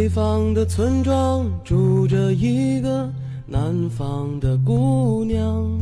[0.00, 3.06] 北方的村庄住着一个
[3.46, 5.78] 南方的姑娘，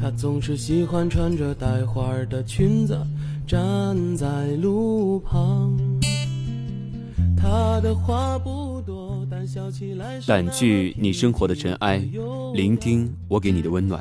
[0.00, 2.96] 她总是喜欢穿着带花的裙子
[3.48, 5.76] 站在路旁。
[7.36, 12.00] 她的话不多，但笑起来掸去你生活的尘埃，
[12.54, 14.00] 聆听我给你的温暖。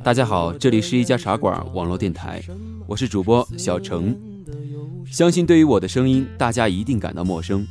[0.00, 2.40] 大家好，这里是一家茶馆网络电台，
[2.86, 4.16] 我是主播小程。
[5.10, 7.66] 相信对于我的声音，大家一定感到陌生，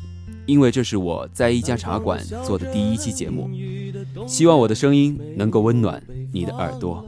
[0.46, 3.50] 因为这是我在一家茶馆做的第一期节目。
[4.28, 6.02] 希望我的声音能够温暖
[6.32, 7.06] 你的耳朵。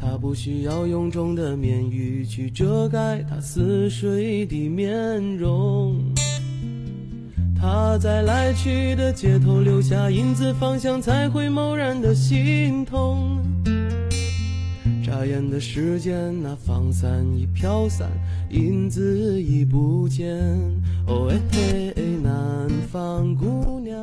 [0.00, 5.96] 他不需要臃肿的面语去遮盖他似水的面容。
[7.58, 13.38] 他在来去的街头留下影子，方向才会蓦然的心痛。
[15.14, 18.10] 眨眼的时间，那风伞已飘散，
[18.50, 20.36] 影子已不见。
[21.06, 23.94] 哦嘿，南方姑娘。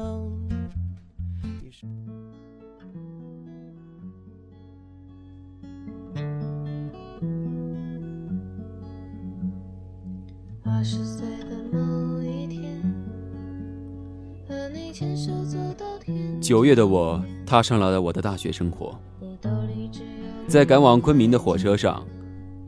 [10.63, 12.81] 二十岁的某一天，
[14.47, 18.97] 和你牵手走到天九月的我踏上了我的大学生活，
[20.51, 22.05] 在赶往昆明的火车上，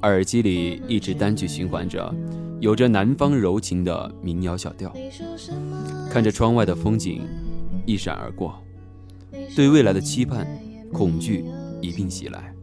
[0.03, 2.15] 耳机里一直单曲循环着
[2.61, 4.89] 有着南方柔情的民谣小调，
[6.09, 7.23] 看着窗外的风景
[7.85, 8.57] 一闪而过，
[9.53, 10.47] 对未来的期盼、
[10.93, 11.43] 恐惧
[11.81, 12.55] 一并袭来。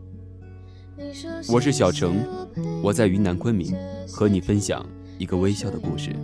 [1.53, 2.17] 我是小程，
[2.83, 3.77] 我在云南昆明
[4.09, 4.87] 和你分享
[5.19, 6.17] 一个微笑的故事。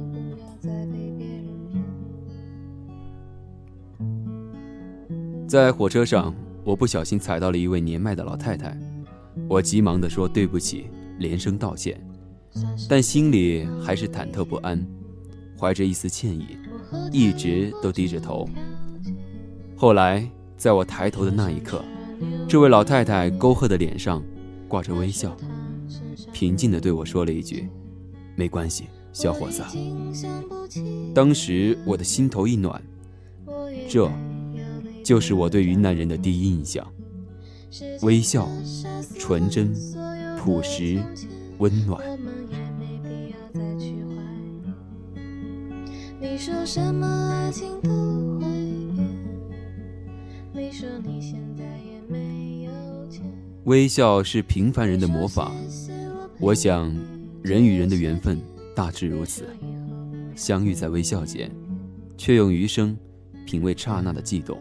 [5.46, 6.34] 在火车上，
[6.66, 8.76] 我不小心踩到了一位年迈的老太太，
[9.48, 10.86] 我急忙地说对不起，
[11.20, 11.96] 连声道歉，
[12.88, 14.84] 但心里还是忐忑不安，
[15.56, 16.58] 怀着一丝歉意，
[17.12, 18.48] 一直都低着头。
[19.76, 21.84] 后来，在我抬头的那一刻，
[22.48, 24.20] 这位老太太沟壑的脸上
[24.66, 25.36] 挂着微笑，
[26.32, 27.68] 平静地对我说了一句
[28.34, 29.62] ：“没关系，小伙子。”
[31.14, 32.82] 当时我的心头一暖，
[33.88, 34.10] 这。
[35.06, 36.84] 就是我对云南人的第一印象，
[38.02, 38.48] 微笑、
[39.16, 39.72] 纯真、
[40.36, 41.00] 朴实、
[41.58, 42.02] 温暖。
[53.62, 55.52] 微笑是平凡人的魔法，
[56.40, 56.92] 我想，
[57.42, 58.40] 人与人的缘分
[58.74, 59.44] 大致如此，
[60.34, 61.48] 相遇在微笑间，
[62.16, 62.98] 却用余生
[63.44, 64.58] 品味刹那的悸动。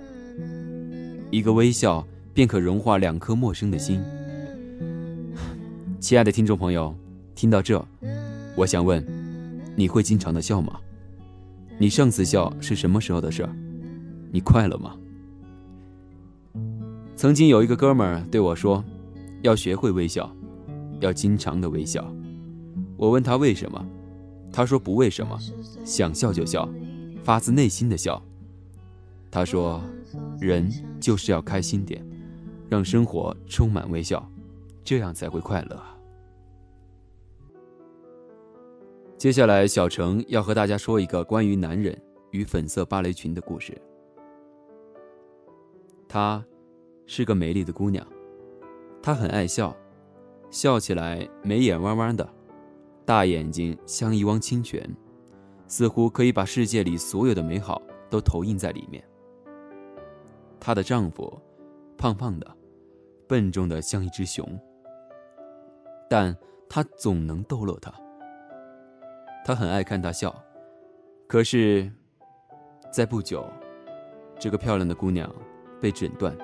[1.32, 4.02] 一个微笑便可融化两颗陌生的心。
[6.00, 6.96] 亲爱的听众朋友，
[7.34, 7.84] 听到这，
[8.56, 9.04] 我想问，
[9.76, 10.80] 你会经常的笑吗？
[11.78, 13.48] 你上次笑是什么时候的事？
[14.32, 14.96] 你快乐吗？
[17.16, 18.84] 曾经有一个哥们儿对我说，
[19.42, 20.32] 要学会微笑，
[21.00, 22.06] 要经常的微笑。
[22.98, 23.86] 我问他为什么，
[24.54, 25.38] 他说不为什么，
[25.84, 26.70] 想笑就笑，
[27.24, 28.22] 发自内心的笑。
[29.32, 29.82] 他说。
[30.40, 32.06] 人就是要开心点，
[32.70, 34.28] 让生活充满微笑，
[34.84, 35.82] 这样才会快乐。
[39.18, 42.00] 接下来，小程要和大家说一个关于男人
[42.32, 43.76] 与粉色芭蕾裙的故事。
[46.08, 46.44] 她
[47.06, 48.06] 是个美丽的姑娘，
[49.02, 49.76] 她很爱笑，
[50.52, 52.28] 笑起来眉眼弯弯的，
[53.06, 54.88] 大眼睛像一汪清泉，
[55.68, 59.04] 似乎可以把世界里所有的美好都投影在里面。
[60.66, 61.40] 她的丈夫，
[61.96, 62.58] 胖胖的，
[63.28, 64.44] 笨重的像一只熊。
[66.10, 66.36] 但
[66.68, 67.94] 他总能逗乐她。
[69.46, 70.36] 他很爱看她笑。
[71.28, 71.88] 可是，
[72.92, 73.48] 在不久，
[74.40, 75.32] 这个漂亮的姑娘
[75.80, 76.36] 被诊断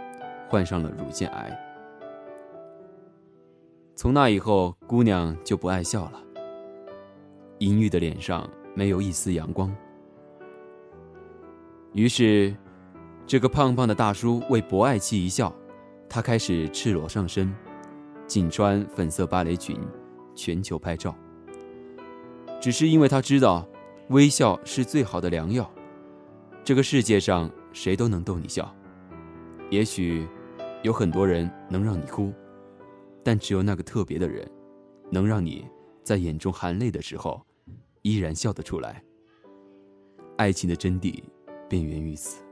[0.47, 1.59] 患上了乳腺癌。
[3.95, 6.21] 从那以后，姑娘就不爱笑了，
[7.57, 9.75] 阴郁的脸上没有一丝阳光。
[11.93, 12.55] 于是。
[13.31, 15.55] 这个胖胖的大叔为博爱妻一笑，
[16.09, 17.49] 他开始赤裸上身，
[18.27, 19.79] 仅穿粉色芭蕾裙，
[20.35, 21.15] 全球拍照。
[22.59, 23.65] 只是因为他知道，
[24.09, 25.71] 微笑是最好的良药。
[26.65, 28.69] 这个世界上谁都能逗你笑，
[29.69, 30.27] 也许
[30.83, 32.33] 有很多人能让你哭，
[33.23, 34.45] 但只有那个特别的人，
[35.09, 35.65] 能让你
[36.03, 37.41] 在眼中含泪的时候，
[38.01, 39.01] 依然笑得出来。
[40.35, 41.23] 爱情的真谛，
[41.69, 42.43] 便源于此。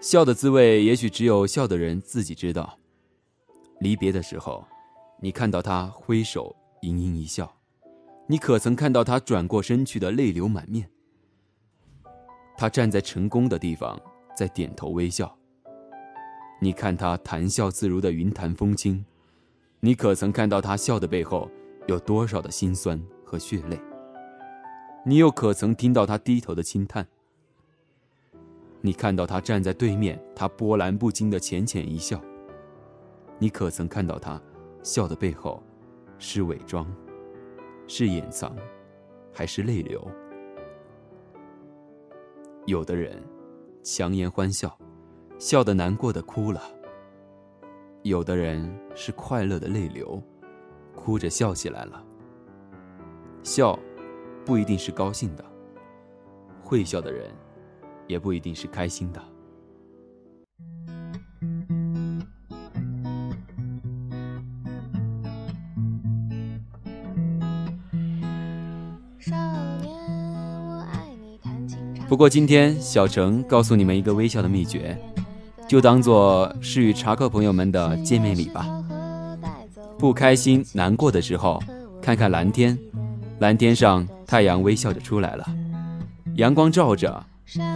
[0.00, 2.78] 笑的滋味，也许只有笑的人自己知道。
[3.80, 4.64] 离别的时候，
[5.20, 7.54] 你看到他挥手盈盈一笑，
[8.26, 10.88] 你可曾看到他转过身去的泪流满面？
[12.56, 14.00] 他站在成功的地方，
[14.34, 15.36] 在点头微笑。
[16.62, 19.04] 你看他谈笑自如的云淡风轻，
[19.80, 21.50] 你可曾看到他笑的背后
[21.86, 23.78] 有多少的辛酸和血泪？
[25.04, 27.06] 你又可曾听到他低头的轻叹？
[28.82, 32.20] 你看到他站在对面，他波澜不惊的浅浅一笑。
[33.38, 34.40] 你可曾看到他
[34.82, 35.62] 笑的背后，
[36.18, 36.86] 是伪装，
[37.86, 38.56] 是掩藏，
[39.32, 40.06] 还是泪流？
[42.66, 43.22] 有的人
[43.82, 44.76] 强颜欢笑，
[45.38, 46.60] 笑得难过的哭了；
[48.02, 50.22] 有的人是快乐的泪流，
[50.94, 52.02] 哭着笑起来了。
[53.42, 53.78] 笑
[54.44, 55.44] 不一定是高兴的，
[56.62, 57.30] 会笑的人
[58.10, 59.22] 也不一定是开心的。
[72.08, 74.98] 不过今天小程告诉你们一个微笑的秘诀，
[75.68, 78.66] 就当做是与茶客朋友们的见面礼吧。
[79.96, 81.62] 不开心、难过的时候，
[82.02, 82.76] 看看蓝天，
[83.38, 85.46] 蓝天上太阳微笑着出来了，
[86.34, 87.24] 阳光照着，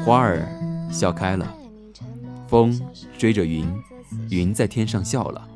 [0.04, 0.46] 花儿
[0.90, 1.52] 笑开了，
[2.46, 2.80] 风
[3.18, 3.66] 追着云，
[4.30, 5.48] 云在天上笑了。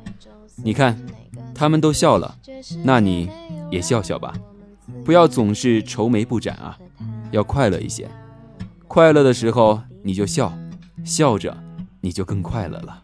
[0.63, 0.99] 你看，
[1.55, 2.37] 他们都笑了，
[2.83, 3.29] 那你
[3.71, 4.33] 也笑笑吧，
[5.05, 6.77] 不要总是愁眉不展啊，
[7.31, 8.09] 要快乐一些。
[8.87, 10.51] 快乐的时候你就笑，
[11.03, 11.55] 笑着
[12.01, 13.03] 你就更快乐了。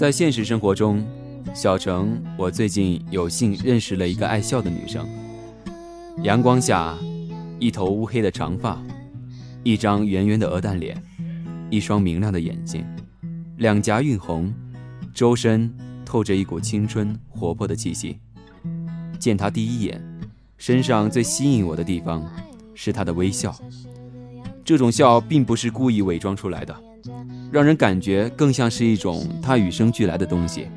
[0.00, 1.06] 在现实生活中。
[1.52, 5.06] 小程，我最近有幸认识了一个爱笑的女生。
[6.22, 6.96] 阳光下，
[7.58, 8.82] 一头乌黑的长发，
[9.62, 10.96] 一张圆圆的鹅蛋脸，
[11.68, 12.82] 一双明亮的眼睛，
[13.58, 14.50] 两颊晕红，
[15.12, 15.70] 周身
[16.02, 18.18] 透着一股青春活泼的气息。
[19.18, 20.02] 见她第一眼，
[20.56, 22.24] 身上最吸引我的地方
[22.74, 23.54] 是她的微笑。
[24.64, 26.74] 这种笑并不是故意伪装出来的，
[27.50, 30.68] 让人感觉更像是一种他与生俱来的东西。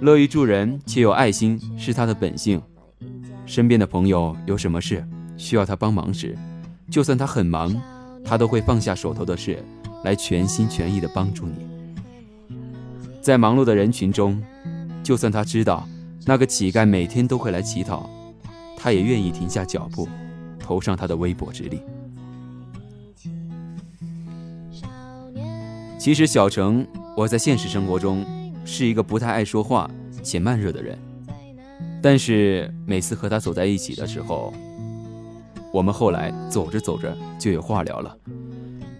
[0.00, 2.60] 乐于助人且有爱心是他的本性。
[3.46, 5.06] 身边的朋友有什么事
[5.36, 6.36] 需要他帮忙时，
[6.90, 7.80] 就算他很忙，
[8.24, 9.62] 他都会放下手头的事，
[10.04, 12.56] 来全心全意的帮助你。
[13.20, 14.42] 在忙碌的人群中，
[15.02, 15.86] 就算他知道
[16.24, 18.08] 那个乞丐每天都会来乞讨，
[18.76, 20.08] 他也愿意停下脚步，
[20.58, 21.80] 投上他的微薄之力。
[26.02, 26.84] 其实，小程，
[27.16, 28.26] 我在现实生活中。
[28.64, 29.88] 是一个不太爱说话
[30.20, 30.98] 且慢热的人，
[32.02, 34.52] 但是每次和他走在一起的时候，
[35.72, 38.16] 我们后来走着走着就有话聊了，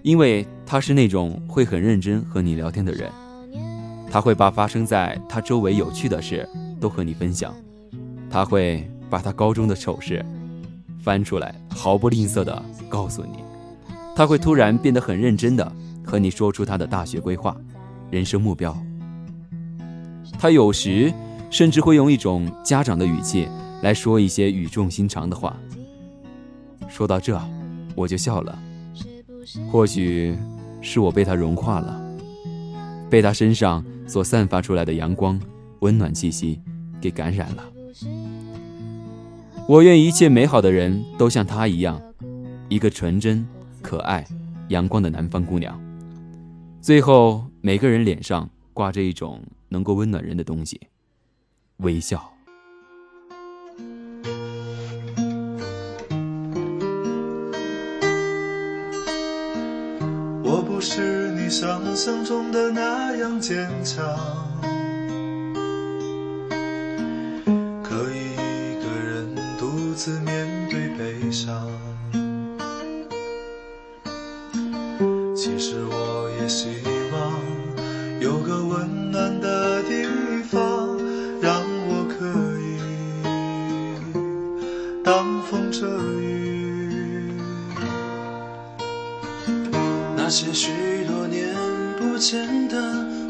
[0.02, 3.10] 因为他是那种会很认真和你聊天的人，
[4.08, 6.48] 他会把发生在他周围有趣的事
[6.80, 7.52] 都和你分享，
[8.30, 10.24] 他会把他高中的丑事
[11.02, 13.44] 翻出来毫不吝啬的告诉你，
[14.14, 15.72] 他会突然变得很认真的
[16.12, 17.56] 和你说出他的大学规划、
[18.10, 18.76] 人生目标。
[20.38, 21.10] 他有时
[21.48, 23.48] 甚至会用一种家长的语气
[23.80, 25.56] 来说一些语重心长的话。
[26.86, 27.40] 说到这，
[27.94, 28.58] 我就笑了。
[29.70, 30.36] 或许
[30.82, 31.98] 是我被他融化了，
[33.08, 35.40] 被他身上所散发出来的阳光、
[35.80, 36.60] 温暖气息
[37.00, 37.64] 给感染了。
[39.66, 41.98] 我愿一切美好的人都像她一样，
[42.68, 43.46] 一个纯真、
[43.80, 44.26] 可爱、
[44.68, 45.80] 阳光的南方姑娘。
[46.82, 49.40] 最后，每个人脸上挂着一种。
[49.72, 50.78] 能够温暖人的东西，
[51.78, 52.30] 微笑。
[60.44, 64.04] 我不是你想象中的那样坚强，
[85.72, 85.86] 着
[86.20, 87.32] 雨，
[90.14, 91.54] 那些许多年
[91.98, 92.76] 不见的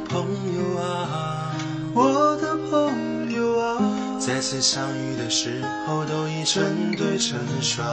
[0.08, 1.54] 朋友啊，
[1.94, 3.78] 我的朋友啊，
[4.18, 7.86] 再次相遇的时候都已成对成双。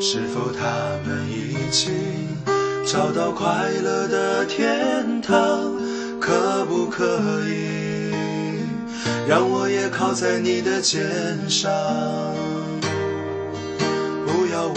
[0.00, 0.64] 是否他
[1.04, 1.92] 们已经
[2.86, 5.34] 找到快乐的天堂？
[6.20, 7.04] 可不可
[7.48, 7.85] 以
[9.28, 11.02] 让我也靠在你的肩
[11.48, 11.68] 上？
[14.24, 14.74] 不要问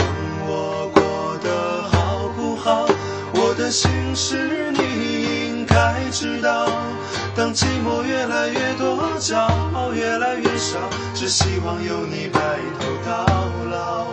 [0.47, 2.87] 我过得好不好，
[3.35, 4.79] 我的心事你
[5.51, 6.67] 应该知道。
[7.35, 9.37] 当寂寞越来越多，骄
[9.73, 10.79] 傲越来越少，
[11.13, 12.39] 只希望有你白
[12.79, 13.25] 头到
[13.69, 14.05] 老。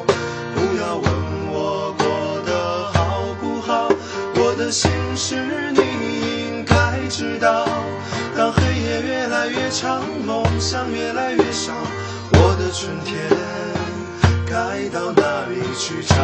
[0.54, 1.10] 不要问
[1.50, 2.06] 我过
[2.44, 3.88] 得好不好，
[4.34, 7.66] 我的心事你应该知道。
[9.82, 11.72] 当黑夜越来越长，梦想越来越少，
[12.32, 13.14] 我的春天
[14.46, 16.14] 该到哪里去找？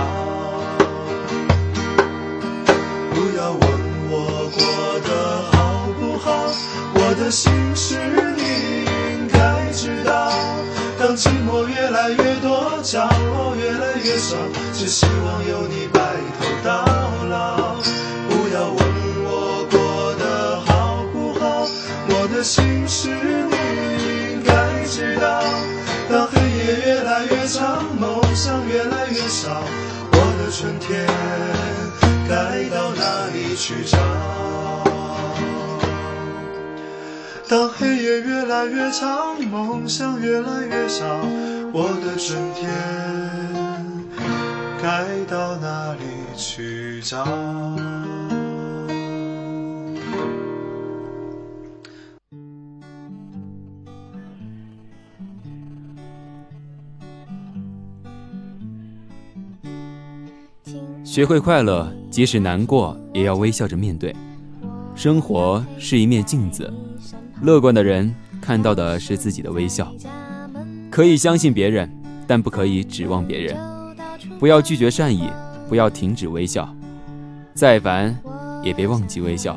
[3.10, 3.62] 不要问
[4.10, 4.14] 我
[4.54, 4.60] 过
[5.00, 5.08] 得
[5.52, 6.30] 好不好，
[6.94, 7.98] 我的心事
[8.36, 8.42] 你
[8.84, 10.32] 应该知道。
[10.98, 14.36] 当寂寞越来越多，骄傲越来越少，
[14.72, 16.00] 只希望有你白
[16.40, 16.84] 头到
[17.28, 17.51] 老。
[22.42, 23.54] 心事你
[24.32, 25.42] 应该知道。
[26.10, 29.62] 当黑夜越来越长，梦想越来越少，
[30.12, 31.06] 我的春天
[32.28, 33.98] 该到哪里去找？
[37.48, 41.04] 当黑夜越来越长，梦想越来越少，
[41.72, 42.68] 我的春天
[44.82, 46.00] 该到哪里
[46.36, 47.24] 去找？
[61.12, 64.16] 学会快乐，即使难过，也要微笑着面对。
[64.94, 66.72] 生活是一面镜子，
[67.42, 69.92] 乐观的人看到的是自己的微笑。
[70.90, 71.86] 可以相信别人，
[72.26, 73.54] 但不可以指望别人。
[74.38, 75.28] 不要拒绝善意，
[75.68, 76.74] 不要停止微笑。
[77.52, 78.18] 再烦，
[78.64, 79.54] 也别忘记微笑。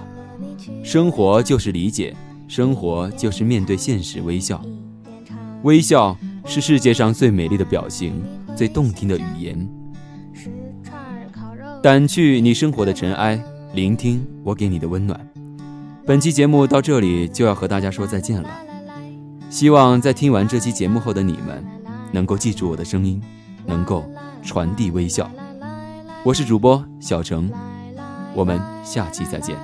[0.83, 2.13] 生活就是理解，
[2.49, 4.61] 生活就是面对现实微笑。
[5.63, 8.21] 微笑是世界上最美丽的表情，
[8.57, 9.84] 最动听的语言。
[11.85, 13.39] 掸去你生活的尘埃，
[13.75, 15.19] 聆听我给你的温暖。
[16.03, 18.49] 本期节目到这里就要和大家说再见了。
[19.51, 21.63] 希望在听完这期节目后的你们，
[22.11, 23.21] 能够记住我的声音，
[23.67, 24.03] 能够
[24.41, 25.29] 传递微笑。
[26.23, 27.51] 我是主播小程，
[28.33, 29.55] 我们下期再见。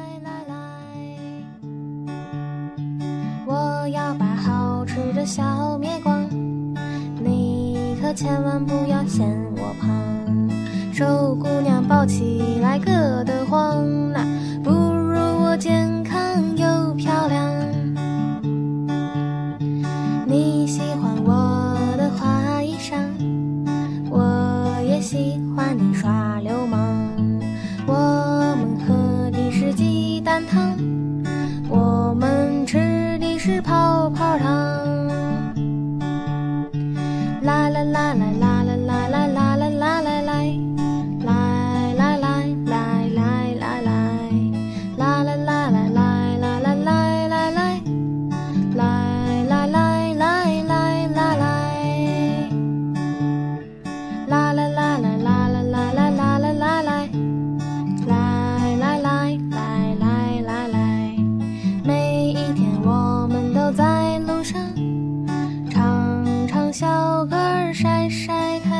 [67.74, 68.71] 晒晒。